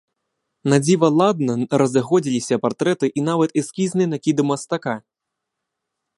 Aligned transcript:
Надзіва 0.71 1.07
ладна 1.19 1.53
разыходзіліся 1.81 2.55
партрэты 2.65 3.05
і 3.19 3.27
нават 3.29 3.49
эскізныя 3.63 4.07
накіды 4.17 4.41
мастака. 4.55 4.95